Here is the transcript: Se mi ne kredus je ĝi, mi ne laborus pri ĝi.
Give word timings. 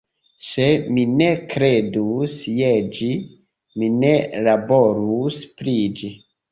Se 0.45 0.63
mi 0.95 1.03
ne 1.19 1.27
kredus 1.51 2.39
je 2.61 2.73
ĝi, 2.97 3.13
mi 3.83 3.95
ne 4.01 4.19
laborus 4.51 5.43
pri 5.63 5.81
ĝi. 6.03 6.17